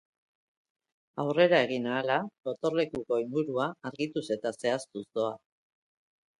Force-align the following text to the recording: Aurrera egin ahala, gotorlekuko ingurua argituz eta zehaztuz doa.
Aurrera 1.23 1.59
egin 1.65 1.85
ahala, 1.91 2.17
gotorlekuko 2.49 3.21
ingurua 3.27 3.69
argituz 3.93 4.27
eta 4.39 4.57
zehaztuz 4.59 5.07
doa. 5.21 5.33